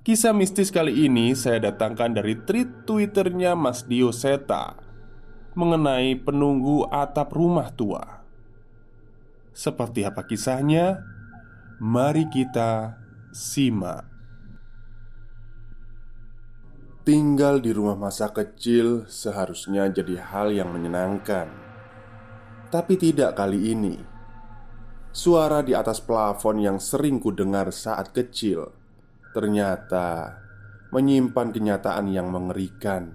[0.00, 4.72] Kisah mistis kali ini saya datangkan dari tweet twitternya Mas Dio Seta
[5.52, 8.24] Mengenai penunggu atap rumah tua.
[9.52, 11.04] Seperti apa kisahnya?
[11.84, 12.96] Mari kita
[13.28, 14.08] simak.
[17.04, 21.52] Tinggal di rumah masa kecil seharusnya jadi hal yang menyenangkan.
[22.72, 24.00] Tapi tidak kali ini.
[25.12, 28.79] Suara di atas plafon yang sering kudengar saat kecil
[29.30, 30.38] ternyata
[30.90, 33.14] menyimpan kenyataan yang mengerikan.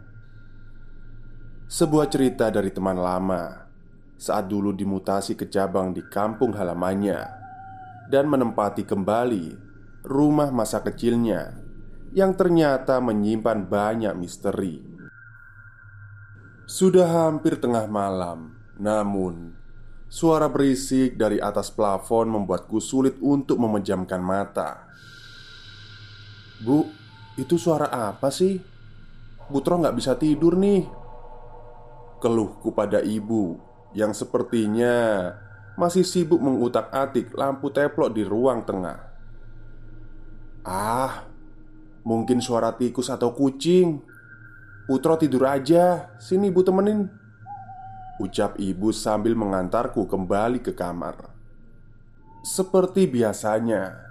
[1.66, 3.68] Sebuah cerita dari teman lama
[4.16, 7.20] saat dulu dimutasi ke cabang di kampung halamannya
[8.08, 9.46] dan menempati kembali
[10.06, 11.58] rumah masa kecilnya
[12.16, 14.80] yang ternyata menyimpan banyak misteri.
[16.66, 19.54] Sudah hampir tengah malam, namun
[20.08, 24.88] suara berisik dari atas plafon membuatku sulit untuk memejamkan mata.
[26.66, 26.90] Bu,
[27.38, 28.58] itu suara apa sih?
[29.46, 30.90] Putro nggak bisa tidur nih.
[32.18, 33.62] Keluhku pada ibu
[33.94, 35.30] Yang sepertinya
[35.78, 38.98] masih sibuk mengutak-atik lampu teplok di ruang tengah.
[40.66, 41.30] Ah,
[42.04, 44.02] mungkin suara tikus atau kucing.
[44.90, 46.12] Putro tidur aja.
[46.18, 47.08] Sini ibu temenin.
[48.20, 51.30] Ucap ibu sambil mengantarku kembali ke kamar.
[52.44, 54.05] Seperti biasanya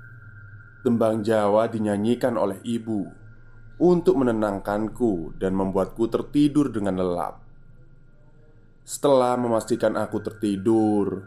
[0.84, 3.08] Tembang Jawa dinyanyikan oleh ibu
[3.80, 7.40] untuk menenangkanku dan membuatku tertidur dengan lelap.
[8.84, 11.24] Setelah memastikan aku tertidur,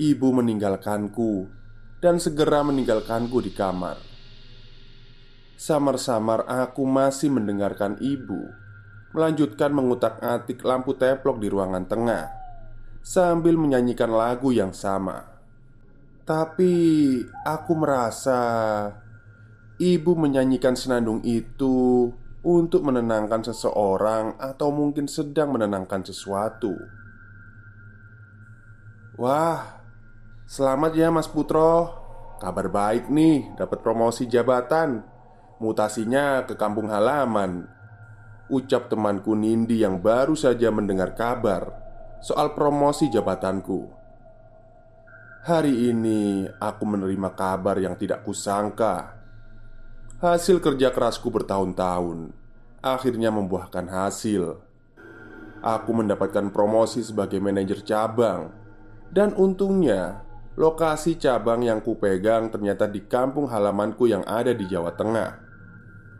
[0.00, 1.52] ibu meninggalkanku
[2.00, 4.00] dan segera meninggalkanku di kamar.
[5.60, 8.40] Samar-samar aku masih mendengarkan ibu
[9.12, 12.24] melanjutkan mengutak-atik lampu teplok di ruangan tengah
[13.04, 15.33] sambil menyanyikan lagu yang sama.
[16.24, 16.72] Tapi
[17.44, 18.40] aku merasa
[19.76, 22.08] ibu menyanyikan senandung itu
[22.40, 26.72] untuk menenangkan seseorang atau mungkin sedang menenangkan sesuatu.
[29.20, 29.84] Wah,
[30.48, 31.92] selamat ya Mas Putro.
[32.40, 35.04] Kabar baik nih, dapat promosi jabatan.
[35.60, 37.68] Mutasinya ke kampung halaman.
[38.48, 41.84] Ucap temanku Nindi yang baru saja mendengar kabar
[42.24, 44.03] soal promosi jabatanku.
[45.44, 49.20] Hari ini aku menerima kabar yang tidak kusangka.
[50.16, 52.32] Hasil kerja kerasku bertahun-tahun
[52.80, 54.56] akhirnya membuahkan hasil.
[55.60, 58.56] Aku mendapatkan promosi sebagai manajer cabang,
[59.12, 60.24] dan untungnya
[60.56, 65.44] lokasi cabang yang kupegang ternyata di kampung halamanku yang ada di Jawa Tengah.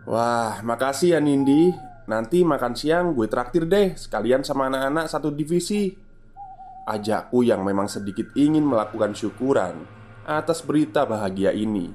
[0.04, 1.72] Wah, makasih ya Nindi.
[2.12, 6.03] Nanti makan siang gue traktir deh, sekalian sama anak-anak satu divisi.
[6.84, 9.88] Ajakku yang memang sedikit ingin melakukan syukuran
[10.28, 11.88] atas berita bahagia ini.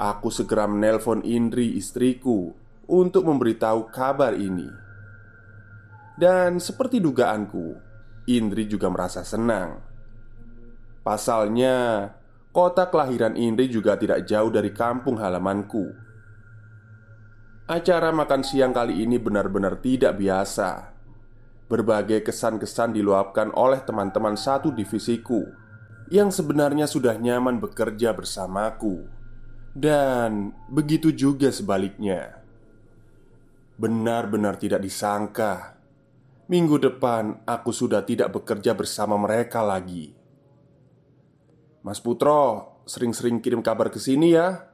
[0.00, 2.56] Aku segera menelpon Indri istriku
[2.88, 4.64] untuk memberitahu kabar ini.
[6.16, 7.76] Dan seperti dugaanku,
[8.32, 9.76] Indri juga merasa senang.
[11.04, 12.08] Pasalnya,
[12.48, 15.92] kota kelahiran Indri juga tidak jauh dari kampung halamanku.
[17.68, 20.93] Acara makan siang kali ini benar-benar tidak biasa
[21.64, 25.48] Berbagai kesan-kesan diluapkan oleh teman-teman satu divisiku
[26.12, 29.08] yang sebenarnya sudah nyaman bekerja bersamaku,
[29.72, 32.44] dan begitu juga sebaliknya.
[33.80, 35.80] Benar-benar tidak disangka,
[36.46, 40.12] minggu depan aku sudah tidak bekerja bersama mereka lagi.
[41.84, 44.72] Mas Putro, sering-sering kirim kabar ke sini ya.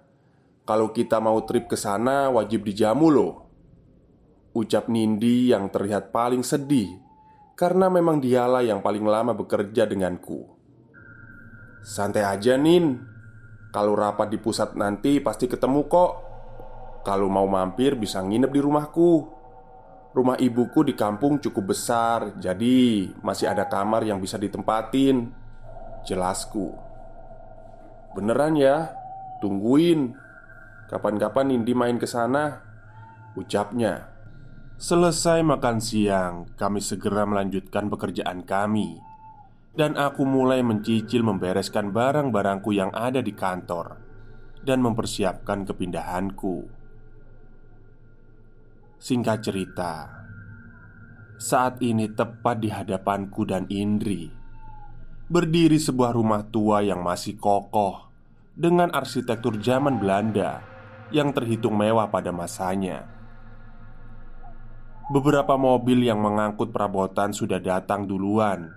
[0.66, 3.49] Kalau kita mau trip ke sana, wajib dijamu loh.
[4.50, 6.98] Ucap Nindi yang terlihat paling sedih
[7.54, 10.48] karena memang dialah yang paling lama bekerja denganku.
[11.84, 12.98] Santai aja, Nin.
[13.70, 16.12] Kalau rapat di pusat nanti pasti ketemu kok.
[17.06, 19.12] Kalau mau mampir bisa nginep di rumahku.
[20.10, 25.30] Rumah ibuku di kampung cukup besar, jadi masih ada kamar yang bisa ditempatin.
[26.02, 26.74] Jelasku.
[28.18, 28.90] Beneran ya?
[29.38, 30.18] Tungguin.
[30.90, 32.58] Kapan-kapan Nindi main ke sana.
[33.38, 34.09] Ucapnya.
[34.80, 38.96] Selesai makan siang, kami segera melanjutkan pekerjaan kami.
[39.76, 44.00] Dan aku mulai mencicil membereskan barang-barangku yang ada di kantor
[44.64, 46.64] dan mempersiapkan kepindahanku.
[48.96, 49.92] Singkat cerita,
[51.36, 54.32] saat ini tepat di hadapanku dan Indri
[55.28, 58.08] berdiri sebuah rumah tua yang masih kokoh
[58.56, 60.64] dengan arsitektur zaman Belanda
[61.12, 63.19] yang terhitung mewah pada masanya.
[65.10, 68.70] Beberapa mobil yang mengangkut perabotan sudah datang duluan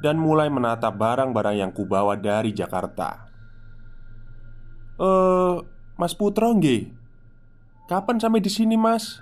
[0.00, 3.28] dan mulai menata barang-barang yang kubawa dari Jakarta.
[4.98, 5.56] Eh,
[6.00, 6.88] Mas Putro nggih.
[7.84, 9.20] Kapan sampai di sini, Mas?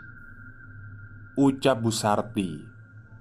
[1.37, 2.77] Ucap Bu Sarti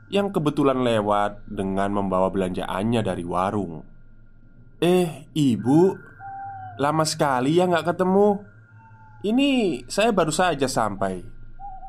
[0.08, 3.84] yang kebetulan lewat dengan membawa belanjaannya dari warung.
[4.80, 5.82] Eh, Ibu,
[6.80, 8.40] lama sekali ya nggak ketemu.
[9.26, 11.35] Ini saya baru saja sampai.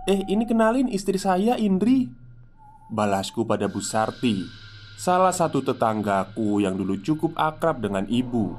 [0.06, 2.06] Eh, ini kenalin istri saya Indri.
[2.94, 4.46] Balasku pada Bu Sarti
[4.94, 8.54] Salah satu tetanggaku yang dulu cukup akrab dengan ibu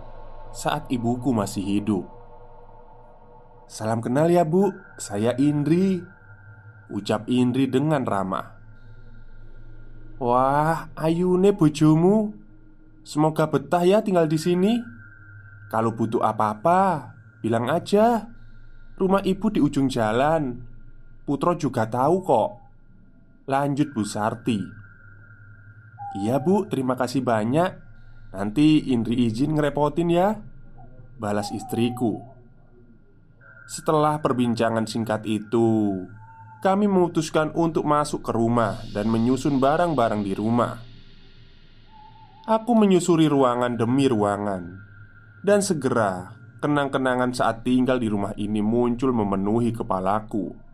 [0.52, 2.04] Saat ibuku masih hidup.
[3.72, 6.04] Salam kenal ya bu, saya Indri
[6.92, 8.60] Ucap Indri dengan ramah.
[10.20, 12.36] Wah, ayune bojomu.
[13.08, 14.84] Semoga betah ya tinggal di sini.
[15.72, 18.28] Kalau butuh apa-apa, bilang aja.
[19.00, 20.76] Rumah ibu di ujung jalan
[21.28, 22.50] Putro juga tahu kok.
[23.52, 24.64] Lanjut Bu Sarti.
[26.24, 27.68] Iya bu, terima kasih banyak.
[28.32, 30.40] Nanti Indri izin ngerepotin ya.
[31.20, 32.24] Balas istriku.
[33.68, 36.00] Setelah perbincangan singkat itu
[36.64, 40.80] Kami memutuskan untuk masuk ke rumah Dan menyusun barang-barang di rumah.
[42.48, 44.64] Aku menyusuri ruangan demi ruangan
[45.44, 46.32] Dan segera
[46.64, 50.67] Kenang-kenangan saat tinggal di rumah ini muncul memenuhi kepalaku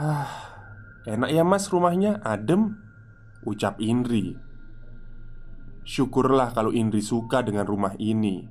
[0.00, 0.32] Hah,
[1.04, 2.72] enak ya mas rumahnya, adem
[3.44, 4.32] Ucap Indri.
[5.84, 8.48] Syukurlah kalau Indri suka dengan rumah ini.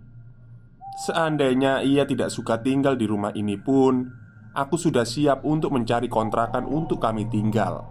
[1.10, 4.20] Seandainya ia tidak suka tinggal di rumah ini pun
[4.54, 7.86] Aku sudah siap untuk mencari kontrakan untuk kami tinggal.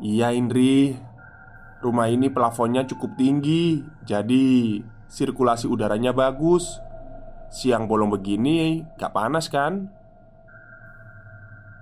[0.00, 0.92] Iya Indri.
[1.84, 6.80] Rumah ini plafonnya cukup tinggi Jadi sirkulasi udaranya bagus.
[7.52, 10.03] Siang bolong begini gak panas kan?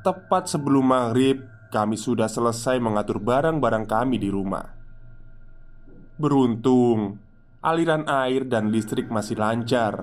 [0.03, 4.67] Tepat sebelum maghrib, kami sudah selesai mengatur barang-barang kami di rumah.
[6.19, 7.23] Beruntung,
[7.63, 10.03] aliran air dan listrik masih lancar.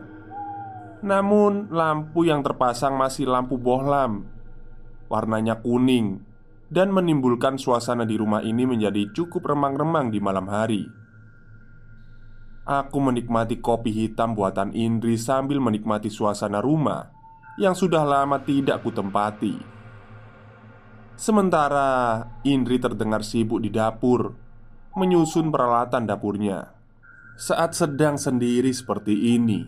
[1.04, 4.24] Namun, lampu yang terpasang masih lampu bohlam,
[5.12, 6.24] warnanya kuning,
[6.72, 10.88] dan menimbulkan suasana di rumah ini menjadi cukup remang-remang di malam hari.
[12.64, 17.10] Aku menikmati kopi hitam buatan Indri sambil menikmati suasana rumah
[17.60, 19.79] yang sudah lama tidak kutempati.
[21.20, 24.32] Sementara Indri terdengar sibuk di dapur
[24.96, 26.72] Menyusun peralatan dapurnya.
[27.36, 29.68] Saat sedang sendiri seperti ini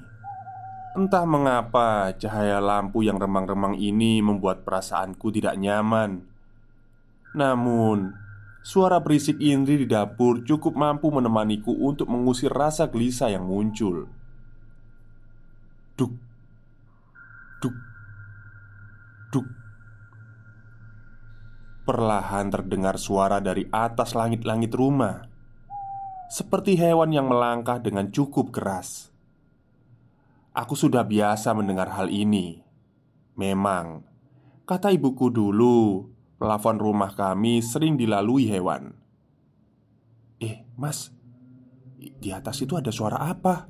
[0.96, 6.24] Entah mengapa cahaya lampu yang remang-remang ini membuat perasaanku tidak nyaman.
[7.36, 8.16] Namun
[8.64, 14.08] Suara berisik Indri di dapur cukup mampu menemaniku untuk mengusir rasa gelisah yang muncul.
[16.00, 16.16] Duk
[17.60, 17.91] Duk
[21.82, 25.26] Perlahan terdengar suara dari atas langit-langit rumah
[26.30, 29.10] Seperti hewan yang melangkah dengan cukup keras.
[30.54, 32.62] Aku sudah biasa mendengar hal ini.
[33.34, 34.06] Memang
[34.62, 36.06] Kata ibuku dulu
[36.38, 38.94] Plafon rumah kami sering dilalui hewan.
[40.38, 41.10] Eh mas
[41.98, 43.66] Di atas itu ada suara apa?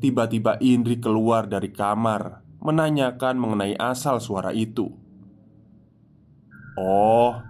[0.00, 5.04] Tiba-tiba Indri keluar dari kamar Menanyakan mengenai asal suara itu
[6.76, 7.40] Oh,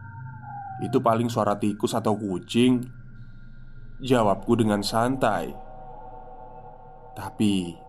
[0.83, 2.87] itu paling suara tikus atau kucing.
[3.99, 5.51] Jawabku dengan santai.
[7.17, 7.87] Tapi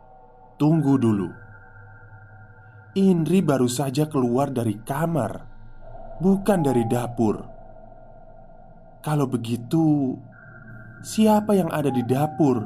[0.58, 1.30] Tunggu dulu.
[2.98, 5.46] Indri baru saja keluar dari kamar
[6.18, 7.46] Bukan dari dapur.
[9.06, 10.18] Kalau begitu
[11.06, 12.66] Siapa yang ada di dapur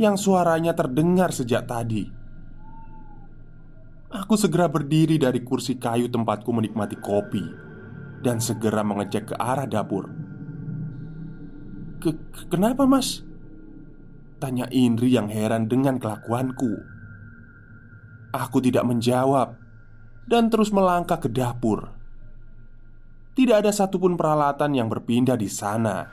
[0.00, 2.08] Yang suaranya terdengar sejak tadi?
[4.08, 7.71] Aku segera berdiri dari kursi kayu tempatku menikmati kopi
[8.22, 10.06] Dan segera mengecek ke arah dapur.
[11.98, 12.14] Ke
[12.46, 13.26] Kenapa mas?
[14.38, 16.82] Tanya Indri yang heran dengan kelakuanku.
[18.32, 19.60] Aku tidak menjawab
[20.24, 21.92] Dan terus melangkah ke dapur.
[23.32, 26.04] Tidak ada satupun peralatan yang berpindah di sana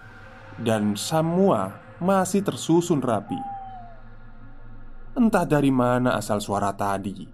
[0.60, 3.40] Dan semua masih tersusun rapi.
[5.20, 7.28] Entah dari mana asal suara tadi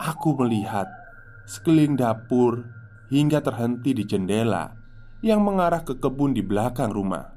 [0.00, 0.90] Aku melihat
[1.46, 2.83] sekeliling dapur
[3.14, 4.74] hingga terhenti di jendela
[5.22, 7.30] yang mengarah ke kebun di belakang rumah.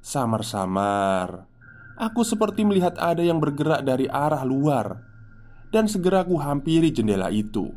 [0.00, 1.50] Samar-samar
[1.98, 5.02] Aku seperti melihat ada yang bergerak dari arah luar
[5.74, 7.74] Dan segera aku hampiri jendela itu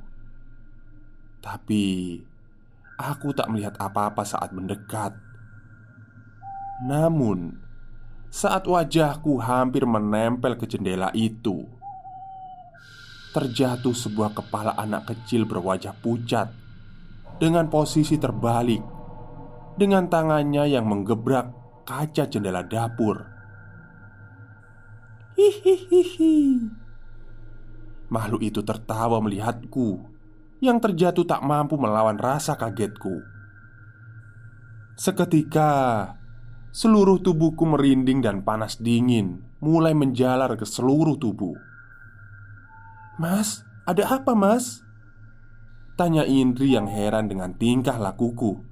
[1.41, 2.21] Tapi
[3.01, 5.17] Aku tak melihat apa-apa saat mendekat
[6.85, 7.57] Namun
[8.29, 11.65] Saat wajahku hampir menempel ke jendela itu
[13.29, 16.49] Terjatuh sebuah kepala anak kecil berwajah pucat
[17.37, 18.81] Dengan posisi terbalik
[19.77, 21.59] Dengan tangannya yang menggebrak
[21.89, 23.25] kaca jendela dapur.
[25.33, 26.69] Hihihihi.
[28.13, 29.97] Makhluk itu tertawa melihatku
[30.59, 33.23] yang terjatuh tak mampu melawan rasa kagetku.
[34.99, 36.13] Seketika,
[36.75, 41.68] seluruh tubuhku merinding dan panas dingin mulai menjalar ke seluruh tubuh.
[43.19, 44.81] "Mas, ada apa, Mas?"
[45.99, 48.69] tanya Indri yang heran dengan tingkah lakuku.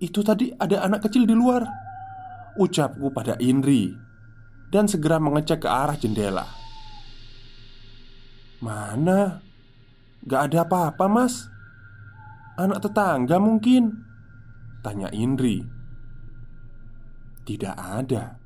[0.00, 1.64] Itu tadi ada anak kecil di luar
[2.56, 3.92] Ucapku pada Indri
[4.70, 6.46] Dan segera mengecek ke arah jendela
[8.64, 9.44] Mana?
[10.24, 11.50] Gak ada apa-apa mas
[12.56, 13.92] Anak tetangga mungkin
[14.80, 15.60] Tanya Indri
[17.44, 18.40] Tidak ada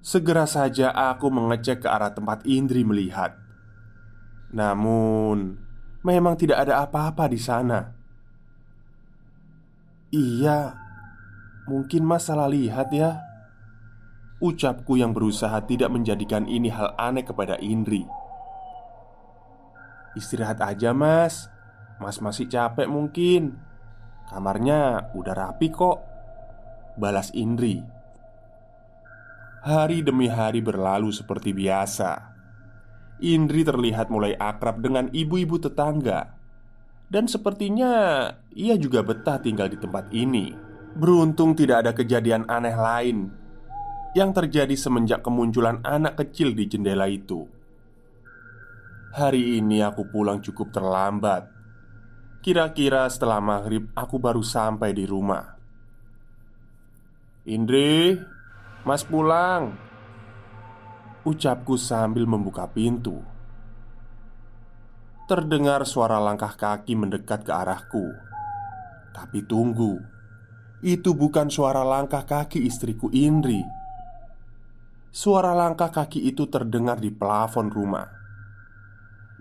[0.00, 3.36] Segera saja aku mengecek ke arah tempat Indri melihat
[4.50, 5.60] Namun
[6.00, 8.00] Memang tidak ada apa-apa di sana
[10.10, 10.74] Iya,
[11.70, 13.22] mungkin Mas salah lihat ya.
[14.42, 18.02] Ucapku yang berusaha tidak menjadikan ini hal aneh kepada Indri.
[20.18, 21.46] Istirahat aja, Mas.
[22.02, 23.54] Mas masih capek mungkin.
[24.26, 26.02] Kamarnya udah rapi kok.
[26.98, 27.99] Balas Indri.
[29.60, 32.32] Hari demi hari berlalu seperti biasa.
[33.20, 36.40] Indri terlihat mulai akrab dengan ibu-ibu tetangga
[37.10, 38.24] dan sepertinya
[38.54, 40.54] ia juga betah tinggal di tempat ini.
[40.96, 43.28] Beruntung tidak ada kejadian aneh lain
[44.14, 47.46] yang terjadi semenjak kemunculan anak kecil di jendela itu.
[49.10, 51.50] Hari ini aku pulang cukup terlambat.
[52.40, 55.58] Kira-kira setelah maghrib aku baru sampai di rumah.
[57.50, 58.14] Indri,
[58.80, 59.76] Mas pulang.
[61.20, 63.20] Ucapku sambil membuka pintu.
[65.28, 68.08] Terdengar suara langkah kaki mendekat ke arahku.
[69.12, 70.00] Tapi tunggu,
[70.80, 73.60] itu bukan suara langkah kaki istriku Indri.
[75.12, 78.08] Suara langkah kaki itu terdengar di plafon rumah.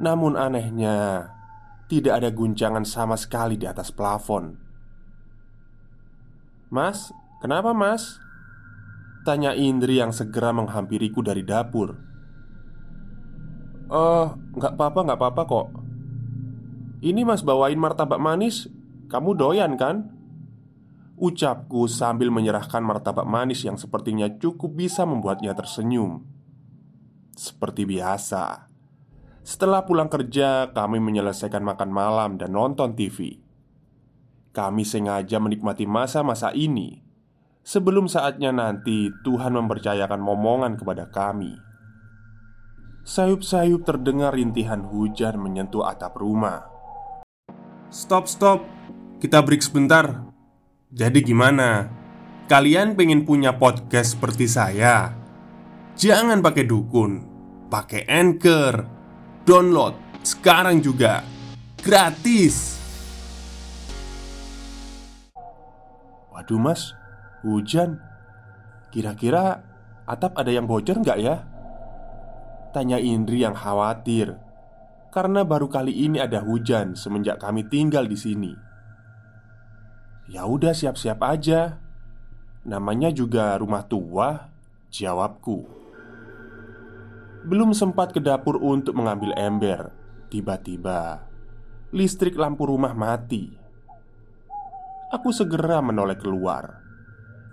[0.04, 1.32] Namun anehnya,
[1.88, 4.52] tidak ada guncangan sama sekali di atas plafon.
[6.68, 8.20] "Mas, kenapa, Mas?"
[9.30, 11.94] Tanya Indri yang segera menghampiriku dari dapur.
[13.94, 14.26] "Eh,
[14.58, 15.68] nggak apa-apa, nggak apa-apa kok.
[17.00, 18.68] Ini mas bawain martabak manis
[19.10, 20.12] Kamu doyan kan?
[21.18, 26.28] Ucapku sambil menyerahkan martabak manis yang sepertinya cukup bisa membuatnya tersenyum
[27.34, 28.70] Seperti biasa
[29.42, 33.40] Setelah pulang kerja, kami menyelesaikan makan malam dan nonton TV
[34.52, 37.09] Kami sengaja menikmati masa-masa ini
[37.70, 41.54] Sebelum saatnya nanti Tuhan mempercayakan momongan kepada kami
[43.06, 46.66] Sayup-sayup terdengar rintihan hujan menyentuh atap rumah
[47.94, 48.66] Stop, stop.
[49.22, 50.30] Kita break sebentar.
[50.94, 51.90] Jadi gimana?
[52.50, 55.14] Kalian pengen punya podcast seperti saya?
[55.98, 57.26] Jangan pakai dukun,
[57.66, 58.86] pakai Anchor.
[59.42, 61.26] Download sekarang juga.
[61.82, 62.78] Gratis.
[66.30, 66.99] Waduh, Mas.
[67.46, 68.02] Hujan.
[68.90, 69.62] Kira-kira
[70.10, 71.46] atap ada yang bocor nggak ya?
[72.74, 74.38] Tanya Indri yang khawatir
[75.10, 78.54] karena baru kali ini ada hujan semenjak kami tinggal di sini.
[80.30, 81.82] Ya udah siap-siap aja.
[82.62, 84.54] Namanya juga rumah tua,
[84.94, 85.66] jawabku.
[87.50, 89.90] Belum sempat ke dapur untuk mengambil ember,
[90.30, 91.30] tiba-tiba
[91.90, 93.50] listrik lampu rumah mati.
[95.10, 96.86] Aku segera menoleh keluar.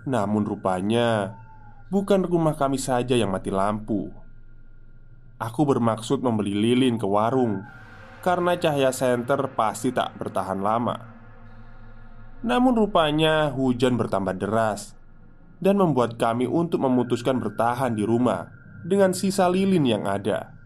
[0.07, 1.35] Namun rupanya
[1.91, 4.07] bukan rumah kami saja yang mati lampu.
[5.37, 7.61] Aku bermaksud membeli lilin ke warung
[8.23, 10.95] karena cahaya senter pasti tak bertahan lama.
[12.41, 14.97] Namun rupanya hujan bertambah deras
[15.61, 18.49] dan membuat kami untuk memutuskan bertahan di rumah
[18.87, 20.56] dengan sisa lilin yang ada.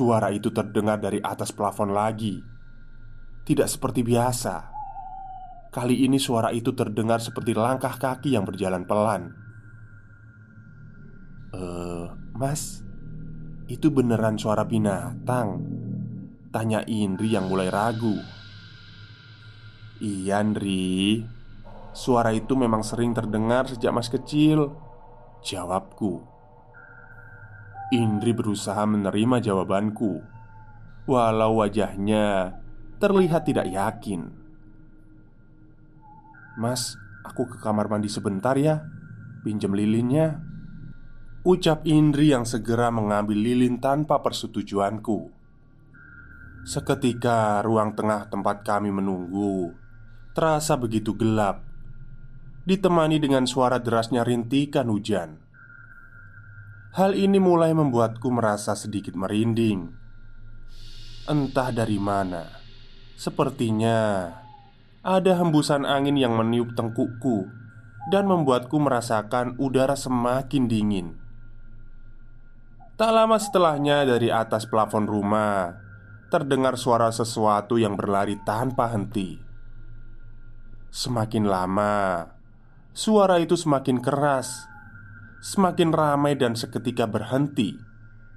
[0.00, 2.40] Suara itu terdengar dari atas plafon lagi.
[3.44, 4.72] Tidak seperti biasa.
[5.68, 9.36] Kali ini suara itu terdengar seperti langkah kaki yang berjalan pelan.
[11.52, 12.80] Eh, Mas,
[13.68, 15.68] itu beneran suara binatang?
[16.48, 18.16] Tanya Indri yang mulai ragu.
[20.00, 21.28] Iya, Indri.
[21.92, 24.72] Suara itu memang sering terdengar sejak Mas kecil.
[25.44, 26.29] Jawabku.
[27.90, 30.22] Indri berusaha menerima jawabanku,
[31.10, 32.54] walau wajahnya
[33.02, 34.30] terlihat tidak yakin.
[36.54, 36.94] "Mas,
[37.26, 38.86] aku ke kamar mandi sebentar ya.
[39.42, 40.38] Pinjam lilinnya."
[41.42, 45.32] Ucap Indri yang segera mengambil lilin tanpa persetujuanku.
[46.68, 49.72] Seketika ruang tengah tempat kami menunggu
[50.30, 51.64] terasa begitu gelap,
[52.68, 55.49] ditemani dengan suara derasnya rintikan hujan.
[56.90, 59.94] Hal ini mulai membuatku merasa sedikit merinding.
[61.30, 62.50] Entah dari mana,
[63.14, 64.26] sepertinya
[64.98, 67.46] ada hembusan angin yang meniup tengkukku
[68.10, 71.14] dan membuatku merasakan udara semakin dingin.
[72.98, 75.90] Tak lama setelahnya, dari atas plafon rumah
[76.26, 79.38] terdengar suara sesuatu yang berlari tanpa henti.
[80.90, 82.26] Semakin lama,
[82.90, 84.70] suara itu semakin keras
[85.40, 87.72] semakin ramai dan seketika berhenti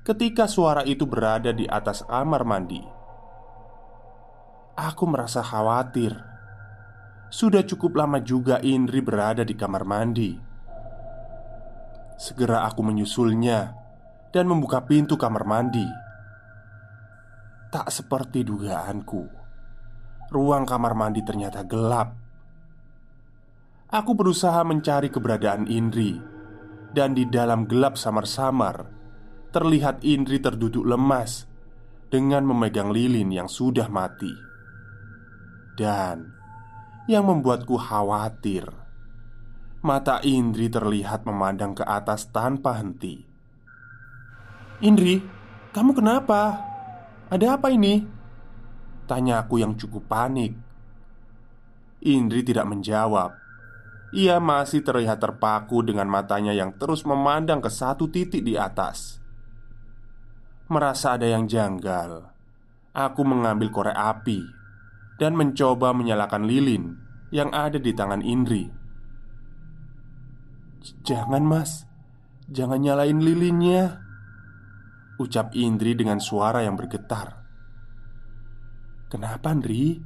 [0.07, 2.79] ketika suara itu berada di atas kamar mandi.
[4.79, 6.15] Aku merasa khawatir.
[7.27, 10.31] Sudah cukup lama juga Indri berada di kamar mandi.
[12.15, 13.73] Segera aku menyusulnya
[14.31, 15.85] dan membuka pintu kamar mandi.
[17.73, 19.27] Tak seperti dugaanku,
[20.29, 22.15] ruang kamar mandi ternyata gelap.
[23.89, 26.33] Aku berusaha mencari keberadaan Indri
[26.93, 28.86] dan di dalam gelap samar-samar
[29.49, 31.49] terlihat Indri terduduk lemas
[32.10, 34.34] dengan memegang lilin yang sudah mati.
[35.73, 36.29] Dan
[37.10, 38.69] yang membuatku khawatir,
[39.82, 43.25] mata Indri terlihat memandang ke atas tanpa henti.
[44.86, 45.21] "Indri,
[45.73, 46.62] kamu kenapa?
[47.34, 48.06] Ada apa ini?"
[49.10, 50.56] Tanya aku yang cukup panik.
[52.06, 53.42] Indri tidak menjawab
[54.13, 59.17] ia masih terlihat terpaku dengan matanya yang terus memandang ke satu titik di atas.
[60.69, 62.30] Merasa ada yang janggal,
[62.93, 64.45] aku mengambil korek api
[65.17, 66.93] dan mencoba menyalakan lilin
[67.34, 68.69] yang ada di tangan Indri.
[71.02, 71.89] "Jangan, Mas,
[72.54, 73.97] jangan nyalain lilinnya,"
[75.17, 77.41] ucap Indri dengan suara yang bergetar.
[79.10, 79.97] "Kenapa, Indri?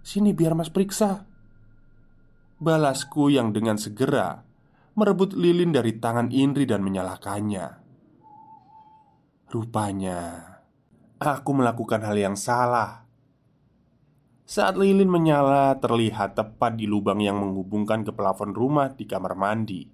[0.00, 1.25] Sini biar Mas periksa."
[2.56, 4.40] Balasku yang dengan segera
[4.96, 7.84] merebut lilin dari tangan Indri dan menyalakannya.
[9.52, 10.20] Rupanya
[11.20, 13.04] aku melakukan hal yang salah.
[14.48, 19.84] Saat lilin menyala, terlihat tepat di lubang yang menghubungkan ke plafon rumah di kamar mandi.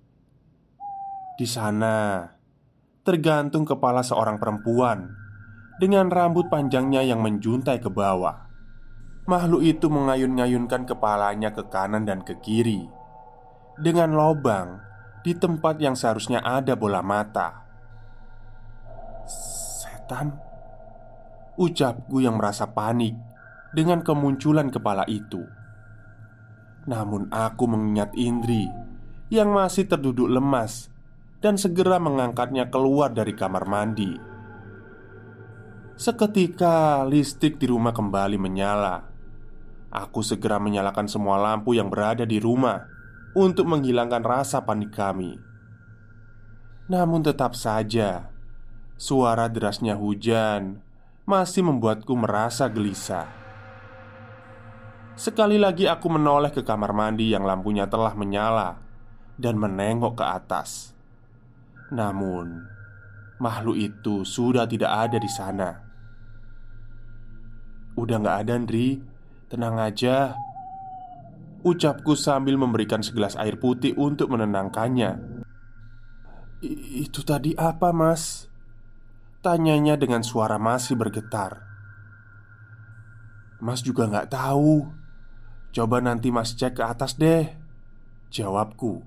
[1.34, 2.30] Di sana
[3.02, 5.10] tergantung kepala seorang perempuan
[5.82, 8.51] dengan rambut panjangnya yang menjuntai ke bawah.
[9.22, 12.90] Makhluk itu mengayun-ngayunkan kepalanya ke kanan dan ke kiri.
[13.78, 14.82] Dengan lobang
[15.22, 17.62] di tempat yang seharusnya ada bola mata.
[19.30, 20.34] Setan
[21.54, 23.14] Ucapku yang merasa panik
[23.70, 25.46] Dengan kemunculan kepala itu.
[26.90, 28.66] Namun aku mengingat Indri
[29.30, 30.90] Yang masih terduduk lemas
[31.38, 34.10] Dan segera mengangkatnya keluar dari kamar mandi.
[35.94, 39.11] Seketika listrik di rumah kembali menyala
[39.92, 42.88] Aku segera menyalakan semua lampu yang berada di rumah
[43.36, 45.36] untuk menghilangkan rasa panik kami.
[46.88, 48.32] Namun, tetap saja
[48.96, 50.80] suara derasnya hujan
[51.28, 53.28] masih membuatku merasa gelisah.
[55.12, 58.80] Sekali lagi, aku menoleh ke kamar mandi yang lampunya telah menyala
[59.36, 60.96] dan menengok ke atas.
[61.92, 62.64] Namun,
[63.36, 65.84] makhluk itu sudah tidak ada di sana.
[67.92, 69.11] Udah gak ada, Ndri
[69.52, 70.32] Tenang aja
[71.60, 75.44] Ucapku sambil memberikan segelas air putih untuk menenangkannya.
[76.64, 78.50] I Itu tadi apa, mas?
[79.46, 81.62] Tanyanya dengan suara masih bergetar.
[83.62, 84.90] Mas juga gak tahu.
[85.70, 87.46] Coba nanti mas cek ke atas deh
[88.32, 89.04] Jawabku.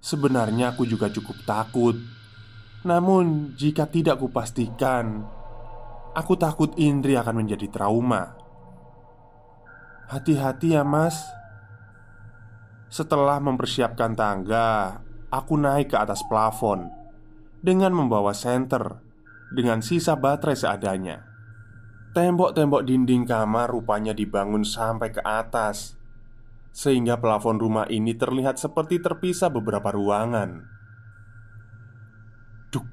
[0.00, 1.98] Sebenarnya aku juga cukup takut.
[2.88, 5.28] Namun jika tidak kupastikan
[6.12, 8.41] Aku takut Indri akan menjadi trauma
[10.10, 11.20] Hati-hati ya mas
[12.88, 14.98] Setelah mempersiapkan tangga
[15.30, 16.90] Aku naik ke atas plafon
[17.62, 18.98] Dengan membawa senter
[19.52, 21.18] Dengan sisa baterai seadanya
[22.12, 25.96] Tembok-tembok dinding kamar rupanya dibangun sampai ke atas
[26.72, 30.64] sehingga plafon rumah ini terlihat seperti terpisah beberapa ruangan.
[32.72, 32.88] Duk,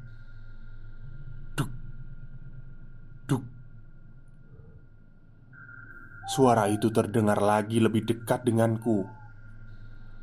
[1.56, 1.72] duk,
[3.32, 3.43] duk.
[6.30, 9.02] Suara itu terdengar lagi lebih dekat denganku.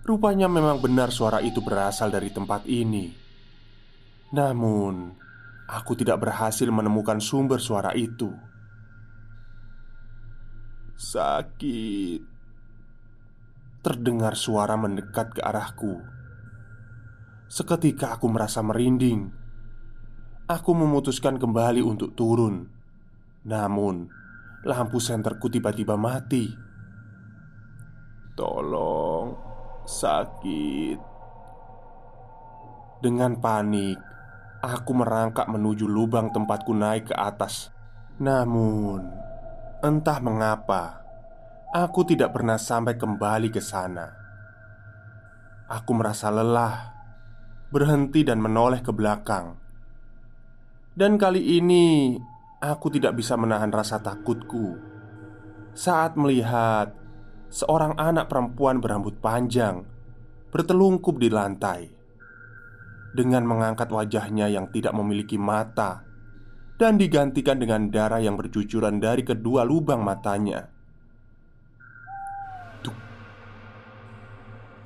[0.06, 3.10] Rupanya memang benar suara itu berasal dari tempat ini.
[4.30, 5.10] Namun,
[5.66, 8.30] aku tidak berhasil menemukan sumber suara itu.
[10.94, 12.22] Sakit
[13.82, 16.06] terdengar suara mendekat ke arahku.
[17.50, 19.26] Seketika aku merasa merinding.
[20.46, 22.70] Aku memutuskan kembali untuk turun.
[23.42, 24.25] Namun,
[24.64, 26.54] lampu senterku tiba-tiba mati.
[28.38, 29.34] Tolong,
[29.84, 30.98] sakit.
[33.02, 34.00] Dengan panik,
[34.64, 37.68] aku merangkak menuju lubang tempatku naik ke atas.
[38.16, 39.04] Namun,
[39.84, 41.06] entah mengapa,
[41.76, 44.08] Aku tidak pernah sampai kembali ke sana.
[45.68, 46.94] Aku merasa lelah,
[47.68, 49.60] berhenti dan menoleh ke belakang.
[50.96, 52.16] Dan kali ini
[52.60, 54.76] aku tidak bisa menahan rasa takutku
[55.76, 56.96] saat melihat
[57.52, 59.84] seorang anak perempuan berambut panjang
[60.48, 61.80] bertelungkup di lantai
[63.12, 66.04] dengan mengangkat wajahnya yang tidak memiliki mata
[66.76, 70.76] dan digantikan dengan darah yang bercucuran dari kedua lubang matanya.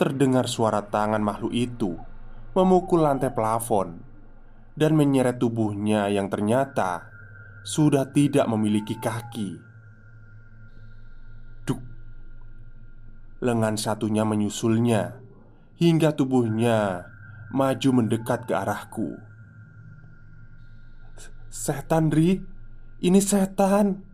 [0.00, 1.92] terdengar suara tangan makhluk itu
[2.56, 4.00] memukul lantai plafon
[4.72, 7.04] dan menyeret tubuhnya yang ternyata
[7.64, 9.61] sudah tidak memiliki kaki.
[11.68, 11.81] Duk,
[13.44, 15.20] lengan satunya menyusulnya
[15.77, 17.09] hingga tubuhnya
[17.53, 19.16] maju mendekat ke arahku.
[21.51, 22.38] Setan, Ri,
[23.03, 24.07] ini setan!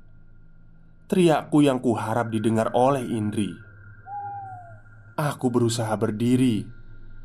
[1.06, 3.52] Teriakku yang kuharap didengar oleh Indri.
[5.14, 6.66] Aku berusaha berdiri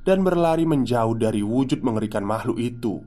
[0.06, 3.02] dan berlari menjauh dari wujud mengerikan makhluk itu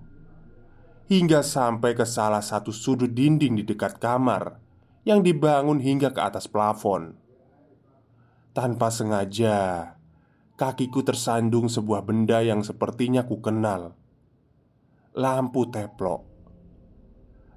[1.05, 4.57] hingga sampai ke salah satu sudut dinding di dekat kamar
[5.05, 7.13] yang dibangun hingga ke atas plafon.
[8.57, 9.93] Tanpa sengaja,
[10.57, 13.93] kakiku tersandung sebuah benda yang sepertinya ku kenal.
[15.13, 16.25] Lampu teplok.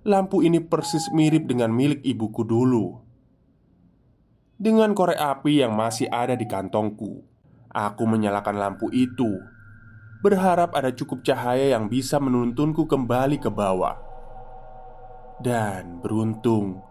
[0.07, 2.99] Lampu ini persis mirip dengan milik ibuku dulu.
[4.57, 7.21] Dengan korek api yang masih ada di kantongku,
[7.69, 9.38] aku menyalakan lampu itu,
[10.21, 13.97] berharap ada cukup cahaya yang bisa menuntunku kembali ke bawah.
[15.38, 16.82] Dan beruntung,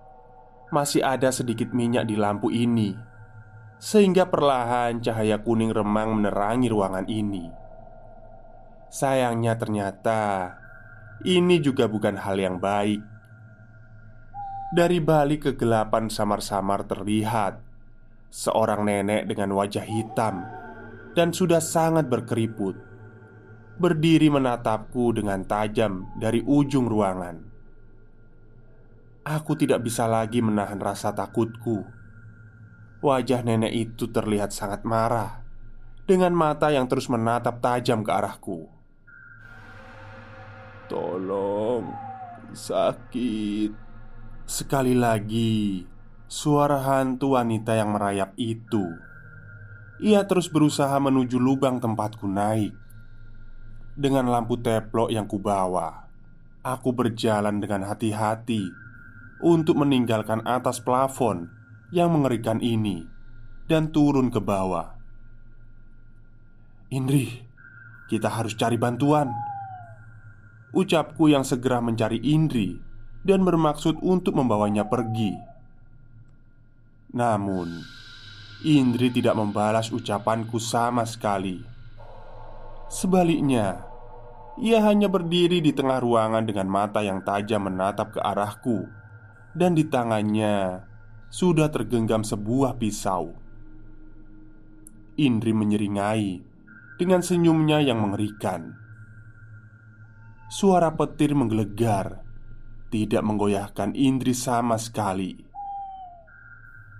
[0.70, 2.94] masih ada sedikit minyak di lampu ini,
[3.82, 7.50] sehingga perlahan cahaya kuning remang menerangi ruangan ini.
[8.86, 10.54] Sayangnya, ternyata
[11.26, 13.16] ini juga bukan hal yang baik
[14.76, 17.62] dari balik kegelapan samar-samar terlihat
[18.28, 20.42] seorang nenek dengan wajah hitam
[21.14, 22.76] dan sudah sangat berkeriput,
[23.76, 27.36] berdiri menatapku dengan tajam dari ujung ruangan.
[29.26, 31.82] Aku tidak bisa lagi menahan rasa takutku.
[33.02, 35.44] Wajah nenek itu terlihat sangat marah
[36.06, 38.70] dengan mata yang terus menatap tajam ke arahku.
[40.86, 41.90] Tolong,
[42.54, 43.74] sakit.
[44.46, 45.82] Sekali lagi,
[46.30, 48.86] suara hantu wanita yang merayap itu.
[49.98, 52.85] Ia terus berusaha menuju lubang tempatku naik.
[53.96, 56.04] Dengan lampu teplok yang kubawa,
[56.60, 58.60] aku berjalan dengan hati-hati
[59.40, 61.48] untuk meninggalkan atas plafon
[61.96, 63.08] yang mengerikan ini
[63.64, 65.00] dan turun ke bawah.
[66.92, 67.40] Indri,
[68.12, 69.32] kita harus cari bantuan.
[70.76, 72.76] Ucapku yang segera mencari Indri
[73.24, 75.32] dan bermaksud untuk membawanya pergi.
[77.16, 77.80] Namun,
[78.60, 81.64] Indri tidak membalas ucapanku sama sekali.
[82.86, 83.85] Sebaliknya,
[84.56, 88.88] ia hanya berdiri di tengah ruangan dengan mata yang tajam menatap ke arahku
[89.52, 90.84] dan di tangannya
[91.28, 93.36] sudah tergenggam sebuah pisau.
[95.16, 96.44] Indri menyeringai
[97.00, 98.72] dengan senyumnya yang mengerikan.
[100.48, 102.24] Suara petir menggelegar,
[102.92, 105.36] tidak menggoyahkan Indri sama sekali.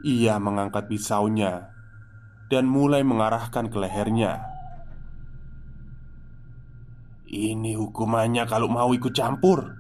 [0.05, 1.73] Ia mengangkat pisaunya
[2.53, 4.56] dan mulai mengarahkan ke lehernya.
[7.27, 9.75] Ini hukumannya kalau mau ikut campur.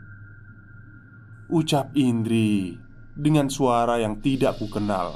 [1.46, 2.74] Ucap Indri
[3.14, 5.14] dengan suara yang tidak kukenal.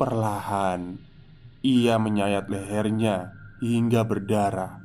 [0.00, 0.96] Perlahan
[1.60, 4.80] Ia menyayat lehernya hingga berdarah.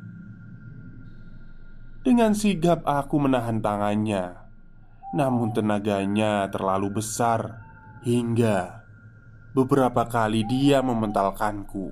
[2.03, 4.39] Dengan sigap aku menahan tangannya
[5.11, 7.59] Namun tenaganya terlalu besar
[8.07, 8.87] Hingga
[9.51, 11.91] Beberapa kali dia mementalkanku.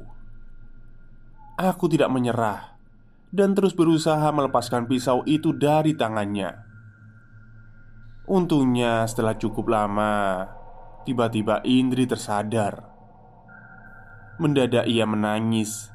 [1.60, 2.76] Aku tidak menyerah
[3.31, 6.63] dan terus berusaha melepaskan pisau itu dari tangannya.
[8.27, 10.47] Untungnya, setelah cukup lama,
[11.07, 12.83] tiba-tiba Indri tersadar.
[14.35, 15.87] Mendadak ia menangis,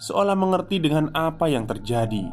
[0.00, 2.24] seolah mengerti dengan apa yang terjadi.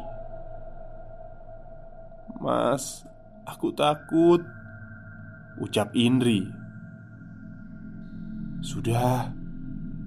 [2.40, 3.04] "Mas,
[3.44, 4.40] aku takut,"
[5.60, 6.48] ucap Indri.
[8.64, 9.30] "Sudah,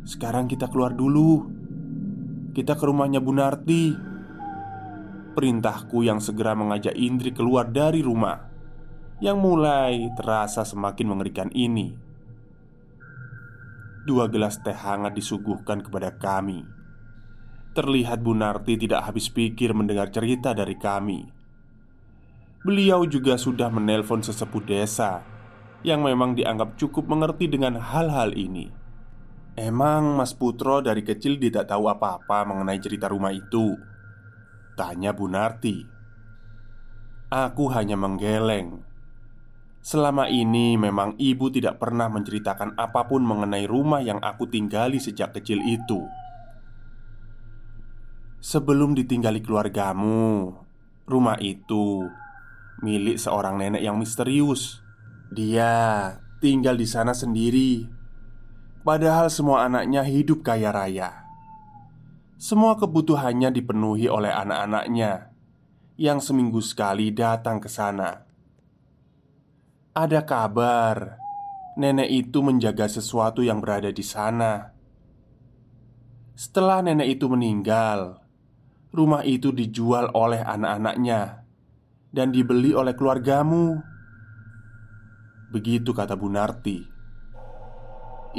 [0.09, 1.45] sekarang kita keluar dulu.
[2.57, 4.08] Kita ke rumahnya Bu Narti."
[5.29, 8.49] Perintahku yang segera mengajak Indri keluar dari rumah
[9.21, 11.91] Yang mulai terasa semakin mengerikan ini.
[14.07, 16.63] Dua gelas teh hangat disuguhkan kepada kami.
[17.75, 21.27] Terlihat Bu Narti tidak habis pikir mendengar cerita dari kami.
[22.65, 25.23] Beliau juga sudah menelpon sesepuh desa
[25.85, 28.71] Yang memang dianggap cukup mengerti dengan hal-hal ini.
[29.59, 33.75] Emang Mas Putro dari kecil tidak tahu apa-apa mengenai cerita rumah itu
[34.79, 35.83] Tanya Bu Narti.
[37.27, 38.79] Aku hanya menggeleng.
[39.83, 45.35] Selama ini memang ibu tidak pernah menceritakan apa pun mengenai rumah yang aku tinggali sejak
[45.35, 46.07] kecil itu.
[48.39, 50.55] Sebelum ditinggali keluargamu
[51.03, 52.07] Rumah itu
[52.79, 54.79] milik seorang nenek yang misterius.
[55.27, 57.83] Dia tinggal di sana sendiri.
[58.87, 61.28] Padahal semua anaknya hidup kaya raya
[62.39, 65.35] semua kebutuhannya dipenuhi oleh anak-anaknya
[65.99, 68.23] yang seminggu sekali datang ke sana.
[69.91, 71.19] Ada kabar
[71.75, 74.71] nenek itu menjaga sesuatu yang berada di sana.
[76.31, 78.23] Setelah nenek itu meninggal,
[78.95, 81.43] rumah itu dijual oleh anak-anaknya
[82.15, 83.83] dan dibeli oleh keluargamu.
[85.51, 86.79] Begitu kata Bu Narti.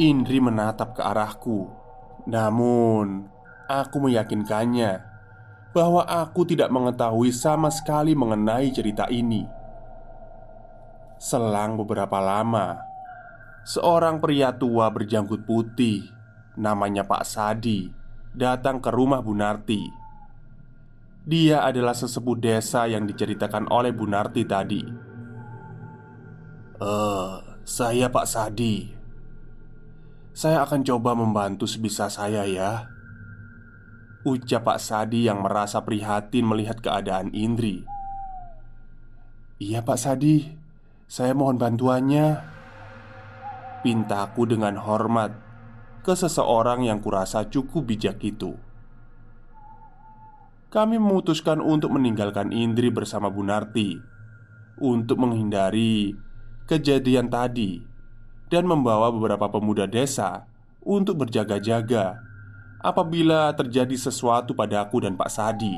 [0.01, 1.69] Indri menatap ke arahku,
[2.25, 3.30] namun
[3.71, 4.99] Aku meyakinkannya
[5.71, 9.47] bahwa aku tidak mengetahui sama sekali mengenai cerita ini.
[11.23, 12.83] Selang beberapa lama,
[13.63, 16.03] seorang pria tua berjanggut putih,
[16.59, 17.87] namanya Pak Sadi,
[18.35, 19.87] datang ke rumah Bu Narti.
[21.23, 24.83] Dia adalah sesepuh desa yang diceritakan oleh Bu Narti tadi.
[26.83, 28.99] Eh, saya Pak Sadi.
[30.35, 32.90] Saya akan coba membantu sebisa saya ya.
[34.21, 37.89] Ucap Pak Sadi yang merasa prihatin melihat keadaan Indri.
[39.57, 40.45] Iya Pak Sadi.
[41.09, 42.37] Saya mohon bantuannya.
[43.81, 45.33] Pintaku dengan hormat
[46.05, 48.61] Ke seseorang yang kurasa cukup bijak itu.
[50.69, 53.97] Kami memutuskan untuk meninggalkan Indri bersama Bu Narti
[54.85, 56.13] Untuk menghindari
[56.69, 57.81] kejadian tadi
[58.53, 60.45] Dan membawa beberapa pemuda desa
[60.85, 62.30] Untuk berjaga-jaga
[62.81, 65.77] apabila terjadi sesuatu pada aku dan Pak Sadi.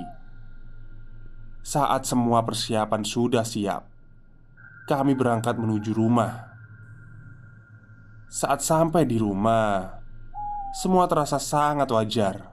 [1.62, 3.86] Saat semua persiapan sudah siap,
[4.86, 6.50] kami berangkat menuju rumah.
[8.26, 9.98] Saat sampai di rumah,
[10.74, 12.50] semua terasa sangat wajar.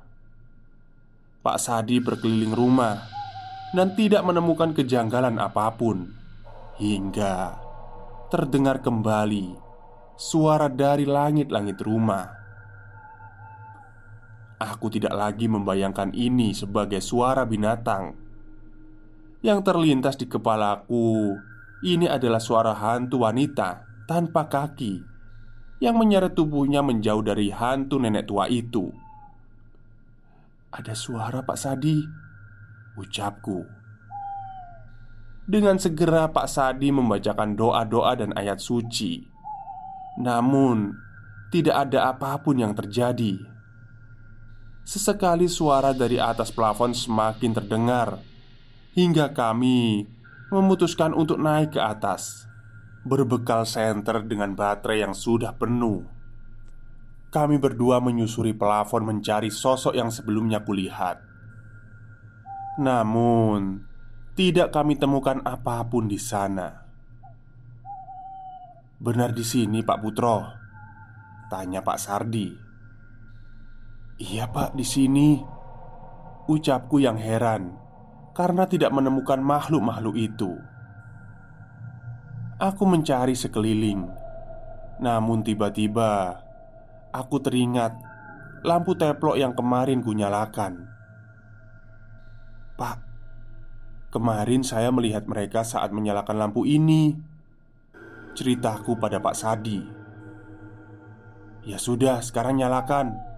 [1.40, 3.00] Pak Sadi berkeliling rumah
[3.74, 6.10] dan tidak menemukan kejanggalan apa pun
[6.78, 7.56] hingga
[8.30, 9.56] terdengar kembali
[10.20, 12.39] suara dari langit-langit rumah.
[14.60, 18.12] Aku tidak lagi membayangkan ini sebagai suara binatang
[19.40, 21.40] Yang terlintas di kepalaku.
[21.80, 25.00] Ini adalah suara hantu wanita tanpa kaki
[25.80, 28.92] Yang menyeret tubuhnya menjauh dari hantu nenek tua itu.
[30.76, 32.04] Ada suara Pak Sadi
[33.00, 33.64] Ucapku.
[35.48, 39.24] Dengan segera Pak Sadi membacakan doa-doa dan ayat suci.
[40.20, 40.92] Namun
[41.48, 43.59] Tidak ada apa pun yang terjadi
[44.90, 48.18] Sesekali suara dari atas plafon semakin terdengar
[48.98, 50.10] Hingga kami
[50.50, 52.50] memutuskan untuk naik ke atas
[53.06, 56.02] berbekal senter dengan baterai yang sudah penuh.
[57.30, 61.22] Kami berdua menyusuri pelafon mencari sosok yang sebelumnya kulihat.
[62.82, 63.86] Namun,
[64.34, 66.90] tidak kami temukan apa pun di sana.
[68.98, 70.38] Benar di sini, Pak Putro?
[71.46, 72.69] Tanya Pak Sardi.
[74.20, 75.40] Iya, Pak, di sini.
[76.52, 77.78] Ucapku yang heran
[78.36, 80.60] karena tidak menemukan makhluk-makhluk itu.
[82.60, 84.04] Aku mencari sekeliling,
[85.00, 86.36] namun tiba-tiba
[87.16, 87.96] aku teringat
[88.68, 90.84] lampu teplok yang kemarin kunyalakan.
[92.76, 92.98] Pak,
[94.12, 97.16] kemarin saya melihat mereka saat menyalakan lampu ini.
[98.36, 99.80] Ceritaku pada Pak Sadi.
[101.64, 103.29] Ya sudah, sekarang nyalakan.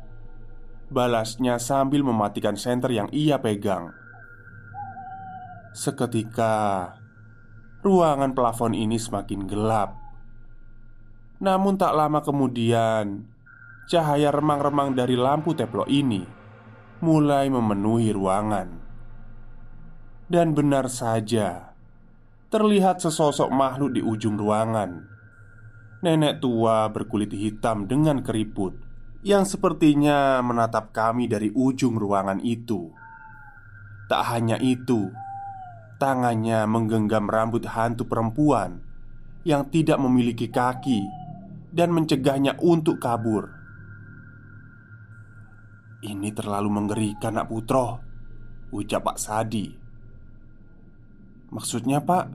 [0.91, 3.95] Balasnya sambil mematikan senter yang ia pegang.
[5.71, 6.91] Seketika
[7.79, 9.95] Ruangan plafon ini semakin gelap.
[11.39, 13.23] Namun tak lama kemudian
[13.87, 16.27] Cahaya remang-remang dari lampu teplok ini
[16.99, 18.67] Mulai memenuhi ruangan.
[20.27, 21.71] Dan benar saja
[22.51, 25.07] Terlihat sesosok makhluk di ujung ruangan.
[26.03, 28.90] Nenek tua berkulit hitam dengan keriput
[29.21, 32.89] yang sepertinya menatap kami dari ujung ruangan itu.
[34.09, 35.13] Tak hanya itu,
[36.01, 38.81] tangannya menggenggam rambut hantu perempuan
[39.45, 41.05] yang tidak memiliki kaki
[41.69, 43.47] dan mencegahnya untuk kabur.
[46.01, 48.01] Ini terlalu mengerikan, Nak Putro,
[48.73, 49.69] ucap Pak Sadi.
[51.53, 52.25] Maksudnya, Pak,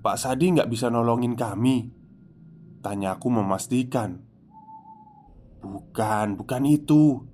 [0.00, 1.84] Pak Sadi nggak bisa nolongin kami.
[2.80, 4.33] Tanyaku memastikan.
[5.64, 7.24] Bukan, bukan itu.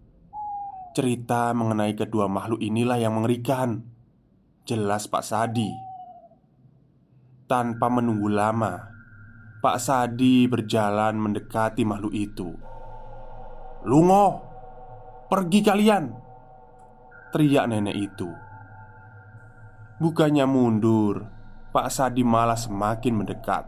[0.94, 3.82] Cerita mengenai kedua makhluk inilah yang mengerikan.
[4.62, 5.70] Jelas Pak Sadi.
[7.50, 8.78] Tanpa menunggu lama,
[9.58, 12.54] Pak Sadi berjalan mendekati makhluk itu.
[13.82, 14.38] "Lungo,
[15.26, 16.04] pergi kalian!"
[17.34, 18.30] teriak nenek itu.
[19.98, 21.26] Bukannya mundur,
[21.74, 23.66] Pak Sadi malah semakin mendekat.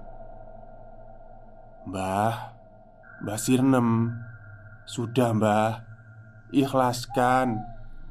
[1.90, 2.34] "Mbah,
[3.22, 4.10] Mbah Sirnem,
[4.92, 5.72] sudah mbah.
[6.52, 7.56] Ikhlaskan.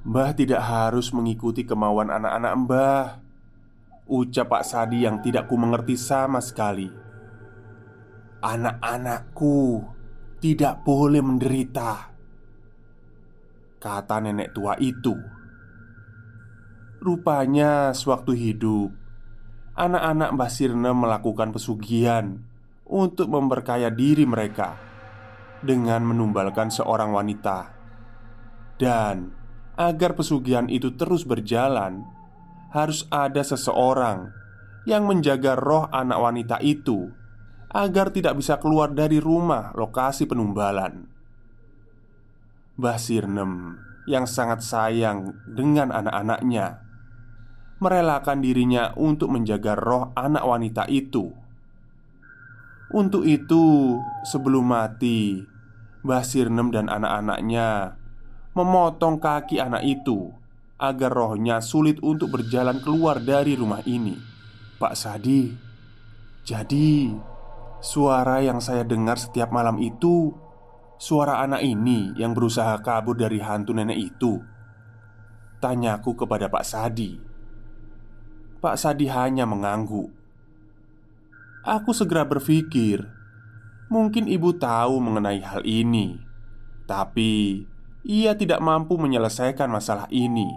[0.01, 3.05] Mbah tidak harus mengikuti kemauan anak-anak mbah.
[4.09, 6.89] Ucap Pak Sadi yang tidak ku mengerti sama sekali.
[8.41, 9.85] Anak-anakku
[10.41, 12.09] tidak boleh menderita.
[13.77, 15.13] Kata nenek tua itu.
[17.01, 18.93] Rupanya sewaktu hidup
[19.73, 22.45] Anak-anak Mbah Sirna melakukan pesugihan
[22.85, 24.90] Untuk memperkaya diri mereka
[25.61, 27.73] dengan menumbalkan seorang wanita,
[28.81, 29.33] dan
[29.77, 32.05] agar pesugihan itu terus berjalan,
[32.73, 34.29] harus ada seseorang
[34.89, 37.13] yang menjaga roh anak wanita itu
[37.71, 41.07] agar tidak bisa keluar dari rumah lokasi penumbalan.
[42.75, 43.77] Mbah Sirnem
[44.09, 46.81] yang sangat sayang dengan anak-anaknya
[47.81, 51.33] merelakan dirinya untuk menjaga roh anak wanita itu.
[52.91, 53.95] Untuk itu,
[54.27, 55.41] sebelum mati,
[56.01, 57.97] Mbah Sirnem dan anak-anaknya
[58.57, 60.33] memotong kaki anak itu
[60.81, 64.17] agar rohnya sulit untuk berjalan keluar dari rumah ini.
[64.81, 65.53] Pak Sadi,
[66.41, 67.13] jadi
[67.85, 70.33] suara yang saya dengar setiap malam itu
[70.97, 74.41] suara anak ini yang berusaha kabur dari hantu nenek itu.
[75.61, 77.13] Tanyaku kepada Pak Sadi.
[78.57, 80.09] Pak Sadi hanya mengangguk.
[81.61, 83.05] Aku segera berpikir
[83.91, 86.15] Mungkin ibu tahu mengenai hal ini,
[86.87, 87.67] tapi
[88.07, 90.47] ia tidak mampu menyelesaikan masalah ini,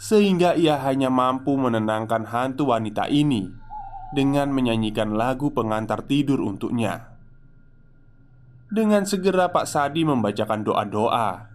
[0.00, 3.52] sehingga ia hanya mampu menenangkan hantu wanita ini
[4.16, 7.12] dengan menyanyikan lagu pengantar tidur untuknya.
[8.72, 11.48] Dengan segera, Pak Sadi membacakan doa-doa,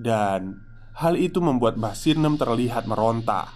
[0.00, 0.64] dan
[0.96, 3.52] hal itu membuat Mbah Sirnem terlihat meronta.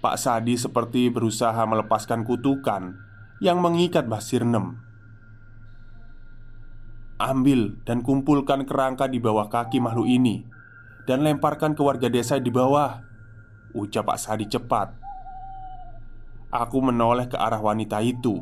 [0.00, 3.00] Pak Sadi seperti berusaha melepaskan kutukan
[3.40, 4.89] yang mengikat Mbah Sirnem.
[7.20, 10.40] Ambil dan kumpulkan kerangka di bawah kaki makhluk ini
[11.04, 12.96] Dan lemparkan ke warga desa di bawah
[13.76, 14.88] Ucap Pak Sadi cepat.
[16.48, 18.40] Aku menoleh ke arah wanita itu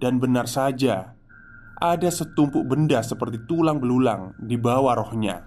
[0.00, 1.12] Dan benar saja
[1.76, 5.44] Ada setumpuk benda seperti tulang belulang di bawah rohnya.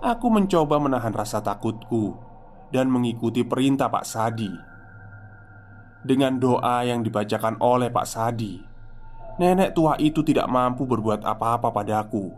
[0.00, 2.16] Aku mencoba menahan rasa takutku
[2.72, 4.52] Dan mengikuti perintah Pak Sadi.
[6.08, 8.67] Dengan doa yang dibacakan oleh Pak Sadi
[9.38, 12.34] Nenek tua itu tidak mampu berbuat apa-apa padaku.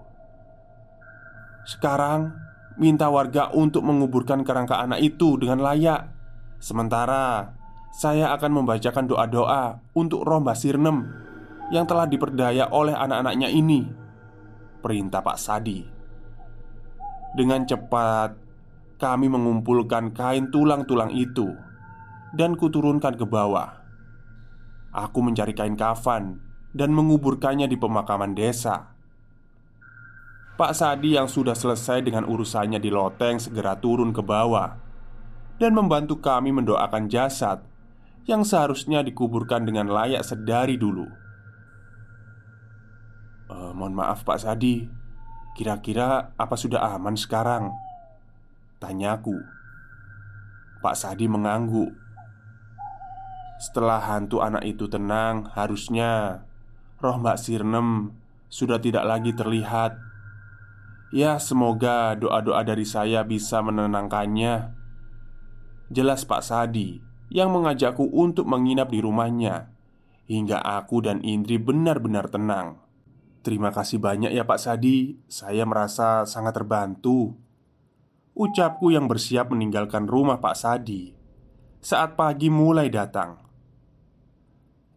[1.64, 2.36] Sekarang,
[2.76, 6.12] minta warga untuk menguburkan kerangka anak itu dengan layak.
[6.60, 7.56] Sementara
[7.96, 11.08] saya akan membacakan doa-doa untuk roh Mbak Sirnem
[11.72, 13.80] yang telah diperdaya oleh anak-anaknya ini.
[14.84, 15.80] Perintah Pak Sadi.
[17.32, 18.36] Dengan cepat,
[19.00, 21.48] kami mengumpulkan kain tulang-tulang itu
[22.36, 23.72] dan kuturunkan ke bawah.
[24.92, 28.94] Aku mencari kain kafan dan menguburkannya di pemakaman desa.
[30.60, 34.76] Pak Sadi yang sudah selesai dengan urusannya di loteng segera turun ke bawah
[35.56, 37.64] dan membantu kami mendoakan jasad
[38.28, 41.08] yang seharusnya dikuburkan dengan layak sedari dulu.
[43.48, 44.84] E, mohon maaf, Pak Sadi,
[45.56, 47.72] kira-kira apa sudah aman sekarang?
[48.80, 49.36] Tanyaku.
[50.84, 51.92] Pak Sadi mengangguk.
[53.60, 56.44] Setelah hantu anak itu tenang, harusnya
[57.00, 58.12] roh Mbak Sirnem
[58.52, 59.96] sudah tidak lagi terlihat.
[61.10, 64.78] Ya, semoga doa-doa dari saya bisa menenangkannya.
[65.90, 67.02] Jelas Pak Sadi
[67.34, 69.74] yang mengajakku untuk menginap di rumahnya
[70.30, 72.78] hingga aku dan Indri benar-benar tenang.
[73.42, 77.34] Terima kasih banyak ya Pak Sadi, saya merasa sangat terbantu.
[78.38, 81.10] Ucapku yang bersiap meninggalkan rumah Pak Sadi
[81.82, 83.49] saat pagi mulai datang.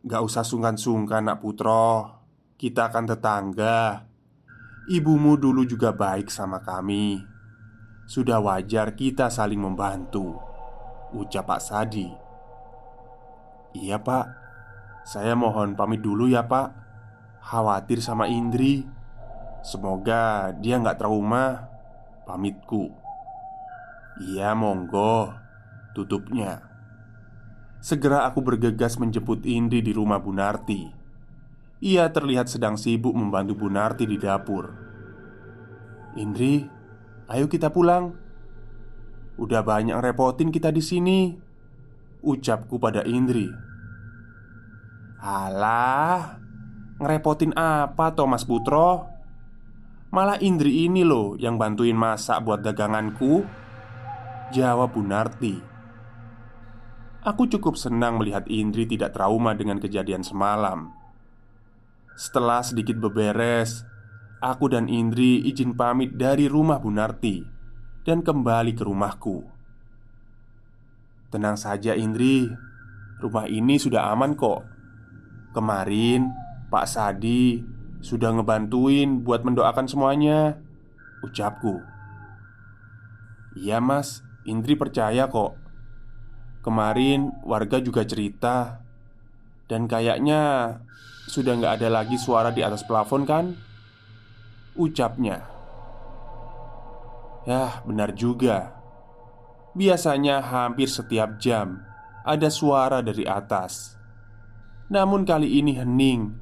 [0.04, 2.12] Gak usah sungkan-sungkan nak putro.
[2.60, 4.04] Kita akan tetangga.
[4.91, 7.24] Ibumu dulu juga baik sama kami.
[8.04, 10.36] Sudah wajar kita saling membantu
[11.16, 12.12] Ucap Pak Sadi.
[13.80, 14.28] Iya pak.
[15.08, 16.76] Saya mohon pamit dulu ya pak.
[17.39, 18.84] Khawatir sama Indri.
[19.64, 21.72] Semoga dia nggak trauma.
[22.28, 22.91] Pamitku.
[24.20, 25.32] Iya monggo.
[25.95, 26.72] Tutupnya
[27.84, 30.88] Segera aku bergegas menjemput Indri di rumah Bu Narti.
[31.84, 34.71] Ia terlihat sedang sibuk membantu Bu Narti di dapur.
[36.15, 36.63] Indri,
[37.27, 38.15] ayo kita pulang.
[39.36, 41.36] Udah banyak repotin kita di sini.
[42.23, 43.51] Ucapku pada Indri.
[45.19, 46.39] Alah,
[47.03, 49.11] ngerepotin apa Thomas Putro?
[50.15, 53.43] Malah Indri ini loh yang bantuin masak buat daganganku.
[54.55, 55.72] Jawab Bu Narti.
[57.24, 60.91] Aku cukup senang melihat Indri tidak trauma dengan kejadian semalam.
[62.19, 63.88] Setelah sedikit beberes,
[64.43, 67.39] aku dan Indri izin pamit dari rumah Bu Narti
[68.03, 69.39] dan kembali ke rumahku.
[71.32, 72.43] Tenang saja, Indri,
[73.24, 74.67] rumah ini sudah aman kok.
[75.55, 76.28] Kemarin
[76.67, 77.63] Pak Sadi
[78.03, 80.59] sudah ngebantuin buat mendoakan semuanya.
[81.24, 81.80] Ucapku,
[83.55, 84.28] "Iya, Mas.
[84.43, 85.62] Indri percaya kok."
[86.64, 88.80] Kemarin warga juga cerita
[89.68, 90.72] Dan kayaknya
[91.28, 93.55] Sudah nggak ada lagi suara di atas plafon kan?
[94.74, 95.43] Ucapnya.
[97.43, 98.80] Ya benar juga.
[99.76, 101.84] Biasanya hampir setiap jam
[102.24, 103.99] Ada suara dari atas.
[104.91, 106.36] Namun kali ini hening.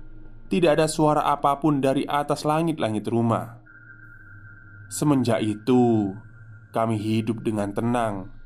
[0.49, 3.61] Tidak ada suara apa pun dari atas langit-langit rumah.
[4.89, 6.13] Semenjak itu
[6.73, 8.40] Kami hidup dengan tenang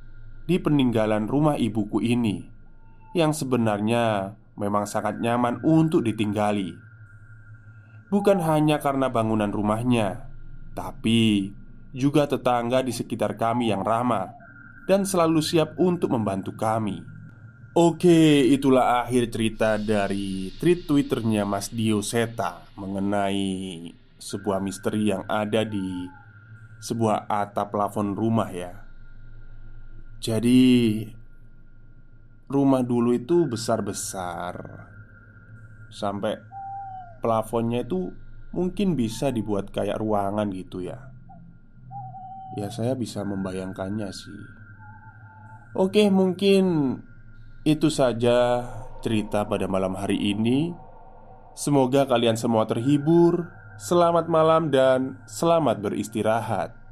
[0.45, 2.45] di peninggalan rumah ibuku ini
[3.17, 6.73] yang sebenarnya memang sangat nyaman untuk ditinggali.
[8.13, 10.29] Bukan hanya karena bangunan rumahnya,
[10.77, 11.51] tapi
[11.95, 14.35] juga tetangga di sekitar kami yang ramah
[14.85, 17.01] dan selalu siap untuk membantu kami.
[17.75, 25.67] Oke, itulah akhir cerita dari tweet Twitternya Mas Dio Seta mengenai sebuah misteri yang ada
[25.67, 26.07] di
[26.79, 28.84] sebuah atap plafon rumah ya.
[30.25, 31.05] Jadi
[32.49, 34.57] Rumah dulu itu besar-besar.
[35.93, 36.33] Sampai
[37.21, 38.09] Plafonnya itu
[38.55, 41.11] Mungkin bisa dibuat kayak ruangan gitu ya.
[42.55, 44.41] Ya saya bisa membayangkannya sih.
[45.75, 46.95] Oke mungkin
[47.67, 48.63] Itu saja
[49.03, 50.71] cerita pada malam hari ini.
[51.51, 53.51] Semoga kalian semua terhibur.
[53.75, 56.84] Selamat malam dan selamat beristirahat